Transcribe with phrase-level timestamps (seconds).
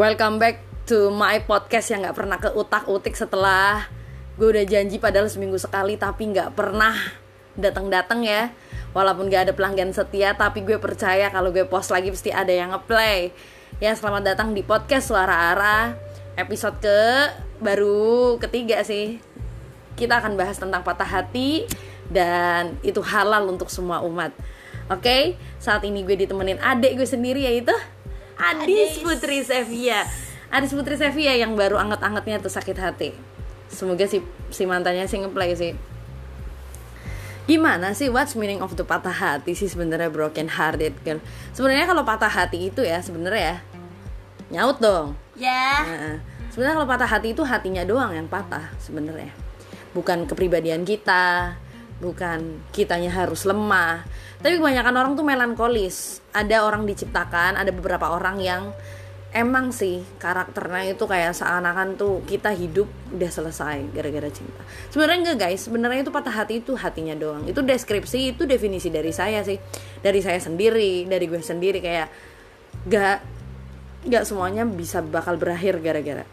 [0.00, 3.84] Welcome back to my podcast yang nggak pernah ke utak-utik setelah
[4.40, 6.96] gue udah janji padahal seminggu sekali tapi nggak pernah
[7.52, 8.48] datang-datang ya.
[8.96, 12.72] Walaupun gak ada pelanggan setia tapi gue percaya kalau gue post lagi pasti ada yang
[12.72, 13.28] ngeplay.
[13.76, 15.92] Ya selamat datang di podcast Suara Ara
[16.32, 17.00] episode ke
[17.60, 19.20] baru ketiga sih.
[20.00, 21.68] Kita akan bahas tentang patah hati
[22.08, 24.32] dan itu halal untuk semua umat.
[24.88, 27.76] Oke, saat ini gue ditemenin adik gue sendiri yaitu
[28.40, 30.08] Adis Putri Sevia
[30.48, 33.14] Adis Putri Sevia yang baru anget-angetnya tuh sakit hati.
[33.70, 34.18] Semoga si,
[34.50, 35.78] si mantannya sih ngeplay sih.
[37.46, 41.18] Gimana sih what's meaning of the patah hati sih sebenarnya broken hearted kan
[41.50, 43.56] Sebenarnya kalau patah hati itu ya sebenarnya ya
[44.50, 45.14] Nyaut dong.
[45.38, 45.86] Ya.
[45.86, 46.16] Nah,
[46.50, 49.30] sebenarnya kalau patah hati itu hatinya doang yang patah sebenarnya.
[49.94, 51.54] Bukan kepribadian kita,
[52.00, 54.02] bukan kitanya harus lemah.
[54.40, 56.24] Tapi kebanyakan orang tuh melankolis.
[56.32, 58.72] Ada orang diciptakan, ada beberapa orang yang
[59.30, 64.64] emang sih karakternya itu kayak seakan-akan tuh kita hidup udah selesai gara-gara cinta.
[64.90, 67.46] Sebenarnya enggak guys, sebenarnya itu patah hati itu hatinya doang.
[67.46, 69.60] Itu deskripsi, itu definisi dari saya sih.
[70.02, 72.08] Dari saya sendiri, dari gue sendiri kayak
[72.88, 73.18] gak
[74.00, 76.24] nggak semuanya bisa bakal berakhir gara-gara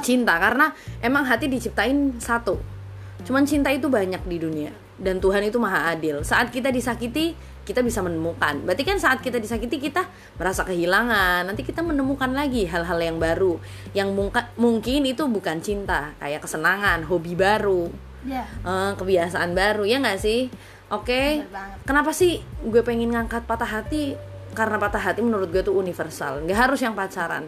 [0.00, 0.72] cinta karena
[1.04, 2.79] emang hati diciptain satu
[3.22, 6.20] cuman cinta itu banyak di dunia dan Tuhan itu maha adil.
[6.20, 8.60] Saat kita disakiti kita bisa menemukan.
[8.66, 10.02] Berarti kan saat kita disakiti kita
[10.36, 11.46] merasa kehilangan.
[11.46, 13.56] Nanti kita menemukan lagi hal-hal yang baru
[13.94, 17.88] yang mungka- mungkin itu bukan cinta kayak kesenangan hobi baru
[18.20, 18.44] Ya.
[18.44, 20.50] eh, kebiasaan baru ya nggak sih?
[20.90, 21.78] Oke banget.
[21.86, 24.18] kenapa sih gue pengen ngangkat patah hati?
[24.52, 26.42] Karena patah hati menurut gue tuh universal.
[26.42, 27.46] Nggak harus yang pacaran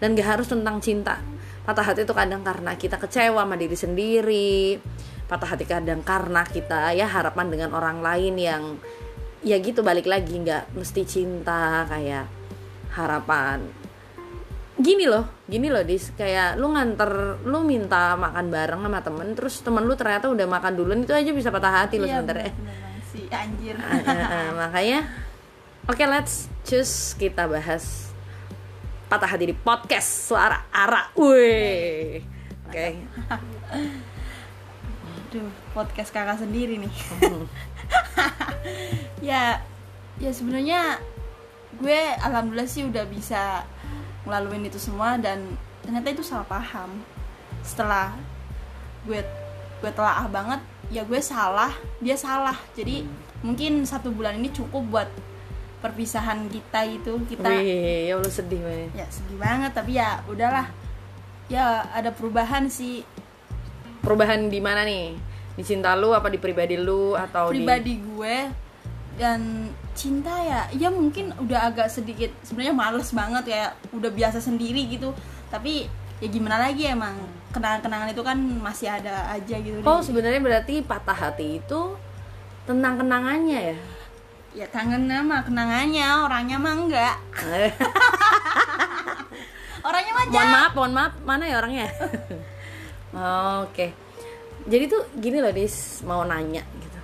[0.00, 1.20] dan nggak harus tentang cinta.
[1.68, 4.80] Patah hati itu kadang karena kita kecewa sama diri sendiri
[5.28, 8.62] patah hati kadang karena kita ya harapan dengan orang lain yang
[9.44, 12.26] ya gitu balik lagi nggak mesti cinta kayak
[12.96, 13.60] harapan.
[14.78, 16.16] Gini loh gini loh dis.
[16.16, 20.72] Kayak lu nganter lu minta makan bareng sama temen terus temen lu ternyata udah makan
[20.72, 23.74] duluan itu aja bisa patah hati lo Iya, sebenernya bener banget sih anjir.
[23.76, 25.00] Ah, ah, ah, makanya
[25.84, 28.08] oke let's choose kita bahas
[29.12, 32.24] patah hati di podcast suara ara wih.
[32.64, 32.86] Oke
[35.28, 36.88] Aduh, podcast kakak sendiri nih.
[39.28, 39.60] ya,
[40.16, 40.96] ya sebenarnya
[41.76, 43.60] gue alhamdulillah sih udah bisa
[44.24, 45.44] ngelaluin itu semua dan
[45.84, 47.04] ternyata itu salah paham.
[47.60, 48.16] Setelah
[49.04, 49.20] gue
[49.84, 52.56] gue telah banget, ya gue salah, dia salah.
[52.72, 53.04] Jadi
[53.44, 55.12] mungkin satu bulan ini cukup buat
[55.84, 58.90] perpisahan kita itu kita wih ya Allah sedih man.
[58.98, 60.66] ya sedih banget tapi ya udahlah
[61.46, 63.06] ya ada perubahan sih
[64.08, 65.12] perubahan di mana nih?
[65.52, 68.36] Di cinta lu apa di pribadi lu atau pribadi gue
[69.20, 74.88] dan cinta ya ya mungkin udah agak sedikit sebenarnya males banget ya udah biasa sendiri
[74.88, 75.12] gitu.
[75.52, 75.84] Tapi
[76.24, 77.12] ya gimana lagi emang
[77.52, 79.76] kenangan-kenangan itu kan masih ada aja gitu.
[79.76, 81.80] Di oh di- sebenarnya berarti patah hati itu
[82.64, 83.78] tentang kenangannya ya?
[84.56, 87.16] Ya kangen nama kenangannya orangnya mah enggak.
[89.88, 91.86] Orangnya mah mohon maaf mohon maaf mana ya orangnya
[93.66, 93.86] oke.
[94.68, 97.00] Jadi tuh gini loh dis mau nanya gitu.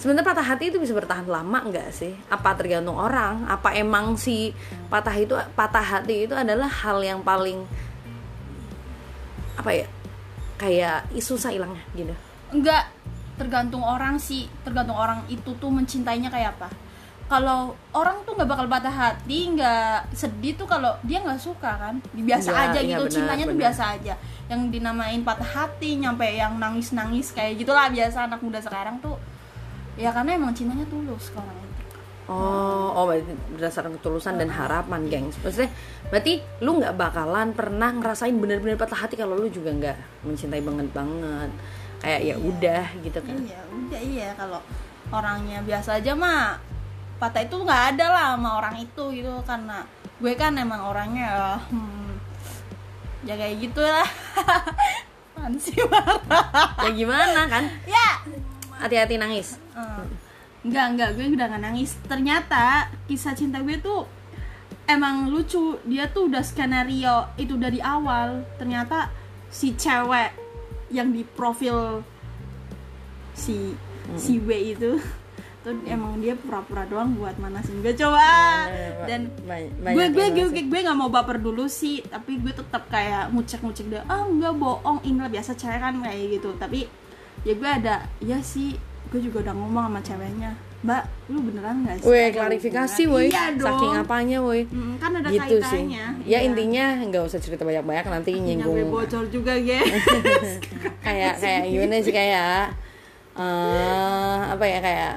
[0.00, 2.12] Sebenarnya patah hati itu bisa bertahan lama nggak sih?
[2.32, 3.46] Apa tergantung orang?
[3.46, 4.50] Apa emang si
[4.88, 7.62] patah itu patah hati itu adalah hal yang paling
[9.52, 9.86] apa ya
[10.58, 12.14] kayak susah hilangnya gitu?
[12.50, 12.90] Enggak
[13.36, 14.50] tergantung orang sih.
[14.62, 16.91] Tergantung orang itu tuh mencintainya kayak apa
[17.26, 21.94] kalau orang tuh nggak bakal patah hati nggak sedih tuh kalau dia nggak suka kan
[22.12, 23.62] biasa Iya, aja iya, gitu benar, cintanya tuh benar.
[23.64, 24.14] biasa aja
[24.46, 29.16] yang dinamain patah hati nyampe yang nangis nangis kayak gitulah biasa anak muda sekarang tuh
[29.96, 31.70] ya karena emang cintanya tulus kalau itu
[32.22, 35.34] Oh, oh berarti berdasarkan ketulusan dan harapan, gengs.
[35.42, 35.74] Maksudnya,
[36.06, 40.86] berarti lu nggak bakalan pernah ngerasain bener-bener patah hati kalau lu juga nggak mencintai banget
[40.94, 41.50] banget.
[41.98, 43.36] Kayak ya udah gitu kan.
[43.42, 44.62] iya udah iya kalau
[45.10, 46.62] orangnya biasa aja mah
[47.22, 49.86] patah itu nggak ada lah sama orang itu gitu karena
[50.18, 52.10] gue kan emang orangnya ya, hmm,
[53.22, 54.06] ya kayak gitu lah.
[55.42, 56.18] Apaan sih marah
[56.82, 57.66] Ya gimana kan?
[57.86, 58.22] ya.
[58.78, 59.58] Hati-hati nangis.
[59.74, 60.02] Eh,
[60.66, 61.94] enggak enggak gue udah nggak nangis.
[62.10, 64.06] Ternyata kisah cinta gue tuh
[64.90, 65.78] emang lucu.
[65.86, 68.46] Dia tuh udah skenario itu dari awal.
[68.58, 69.10] Ternyata
[69.50, 70.34] si cewek
[70.94, 72.06] yang di profil
[73.34, 73.74] si
[74.14, 74.98] si W itu
[75.62, 78.26] tuh emang dia pura-pura doang buat manasin gue coba
[78.66, 80.68] Iya, dan Banyak- gue banyak gue yang gue ngerasa.
[80.68, 84.98] gue nggak mau baper dulu sih tapi gue tetap kayak ngucek-ngucek dia ah enggak bohong
[85.00, 86.90] ini biasa cewek kan kayak gitu tapi
[87.40, 88.74] ya gue ada ya sih
[89.08, 90.50] gue juga udah ngomong sama ceweknya
[90.82, 90.98] mbak
[91.28, 93.26] lu beneran nggak sih Weh, klarifikasi hubungan?" woi.
[93.28, 94.60] iya dong Saking apanya woi.
[94.66, 95.62] Mm, kan ada Gitu sih.
[95.62, 96.38] kaitannya Ya Iya.
[96.42, 99.86] intinya nggak usah cerita banyak-banyak nanti Akhirnya gue nyinggung bocor juga guys
[101.06, 102.74] kayak kayak gimana sih kayak
[103.32, 105.12] eh apa ya kayak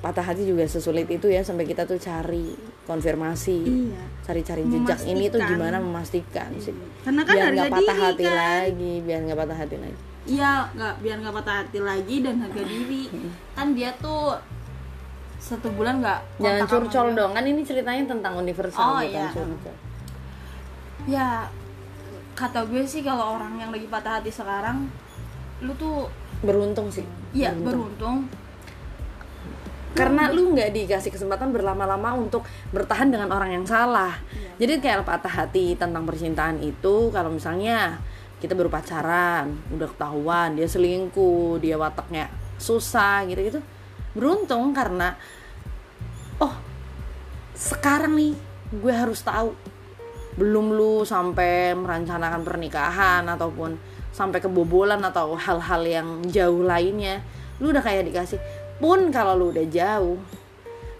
[0.00, 2.56] patah hati juga sesulit itu ya sampai kita tuh cari
[2.88, 4.02] konfirmasi iya.
[4.24, 6.72] cari-cari jejak ini tuh gimana memastikan sih.
[7.04, 8.34] Karena kan biar nggak patah diri hati kan?
[8.40, 9.98] lagi biar nggak patah hati lagi.
[10.24, 13.02] Iya nggak biar nggak patah hati lagi dan harga diri.
[13.52, 14.40] Kan dia tuh
[15.40, 17.16] satu bulan nggak jangan curcol gue.
[17.20, 19.28] dong kan ini ceritanya tentang universal Oh, bukan iya.
[19.36, 19.76] curcol.
[21.04, 21.28] Ya
[22.32, 24.88] kata gue sih kalau orang yang lagi patah hati sekarang
[25.60, 26.08] lu tuh
[26.40, 27.04] beruntung sih.
[27.36, 27.68] Ya Beruntung.
[27.68, 28.16] beruntung
[29.90, 34.14] karena lu nggak dikasih kesempatan berlama-lama untuk bertahan dengan orang yang salah.
[34.56, 37.98] Jadi kayak patah hati tentang percintaan itu kalau misalnya
[38.40, 43.58] kita baru pacaran udah ketahuan dia selingkuh dia wataknya susah gitu-gitu.
[44.14, 45.18] Beruntung karena
[46.38, 46.54] oh
[47.58, 48.32] sekarang nih
[48.70, 49.52] gue harus tahu
[50.38, 53.76] belum lu sampai merencanakan pernikahan ataupun
[54.14, 57.20] sampai kebobolan atau hal-hal yang jauh lainnya
[57.60, 58.40] lu udah kayak dikasih
[58.80, 60.18] pun kalau lu udah jauh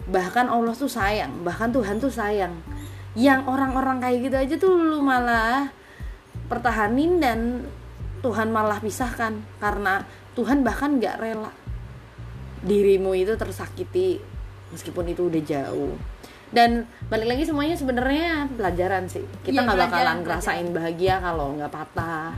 [0.09, 2.53] bahkan Allah tuh sayang bahkan Tuhan tuh sayang.
[3.11, 5.67] Yang orang-orang kayak gitu aja tuh lu malah
[6.47, 7.67] pertahanin dan
[8.23, 9.35] Tuhan malah pisahkan.
[9.59, 10.05] Karena
[10.37, 11.51] Tuhan bahkan nggak rela
[12.61, 14.21] dirimu itu tersakiti
[14.71, 15.93] meskipun itu udah jauh.
[16.51, 19.23] Dan balik lagi semuanya sebenarnya pelajaran sih.
[19.43, 22.31] Kita Iya, nggak bakalan pelajaran, ngerasain bahagia kalau nggak patah.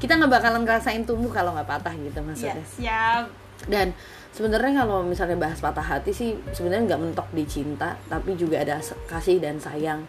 [0.00, 3.96] Kita nggak bakalan ngerasain tumbuh kalau nggak patah gitu ya maksudnya siap dan
[4.34, 8.82] sebenarnya kalau misalnya bahas patah hati sih sebenarnya nggak mentok di cinta tapi juga ada
[9.06, 10.02] kasih dan sayang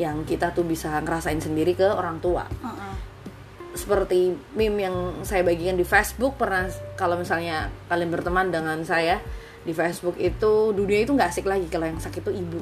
[0.00, 2.48] yang kita tuh bisa ngerasain sendiri ke orang tua.
[2.48, 2.94] Heeh.
[3.70, 6.66] seperti meme yang saya bagikan di Facebook pernah
[6.98, 9.22] kalau misalnya kalian berteman dengan saya
[9.62, 11.70] di Facebook itu dunia itu nggak asik lagi.
[11.70, 12.60] Kalau yang sakit itu ibu.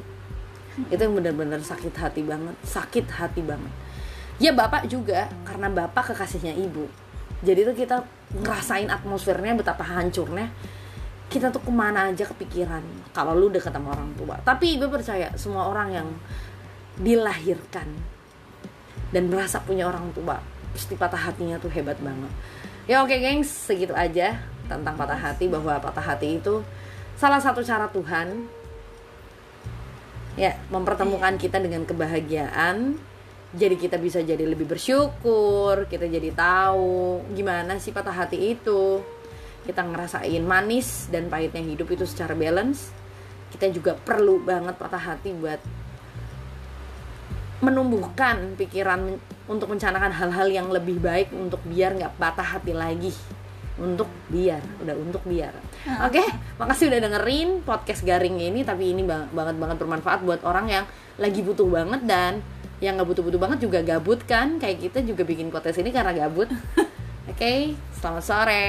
[0.93, 3.73] Itu yang benar-benar sakit hati banget sakit hati banget.
[4.37, 6.87] Ya bapak juga karena bapak kekasihnya ibu
[7.45, 7.97] jadi tuh kita
[8.35, 10.51] ngerasain atmosfernya betapa hancurnya
[11.29, 12.81] kita tuh ke mana aja kepikiran
[13.13, 14.41] kalau lu deket sama orang tua.
[14.41, 16.09] Tapi ibu percaya semua orang yang
[16.99, 17.87] dilahirkan
[19.13, 20.41] dan merasa punya orang tua
[20.73, 22.33] pasti patah hatinya tuh hebat banget.
[22.89, 26.65] Ya oke gengs segitu aja tentang patah hati bahwa patah hati itu
[27.21, 28.49] salah satu cara Tuhan
[30.39, 32.97] ya mempertemukan kita dengan kebahagiaan
[33.49, 39.01] jadi kita bisa jadi lebih bersyukur kita jadi tahu gimana sih patah hati itu.
[39.65, 42.93] Kita ngerasain manis dan pahitnya hidup itu secara balance.
[43.49, 45.61] Kita juga perlu banget patah hati buat
[47.59, 49.19] menumbuhkan pikiran
[49.51, 53.13] untuk mencanakan hal-hal yang lebih baik untuk biar nggak patah hati lagi.
[53.81, 55.57] Untuk biar udah untuk biar.
[56.05, 56.21] Oke
[56.61, 60.85] makasih udah dengerin podcast garing ini tapi ini bang- banget banget bermanfaat buat orang yang
[61.17, 62.45] lagi butuh banget dan
[62.79, 64.59] yang nggak butuh-butuh banget juga gabut kan?
[64.63, 66.51] Kayak kita juga bikin podcast ini karena gabut.
[67.31, 68.67] Oke selamat sore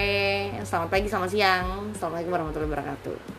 [0.68, 1.66] selamat pagi selamat siang.
[1.96, 3.39] Assalamualaikum warahmatullahi wabarakatuh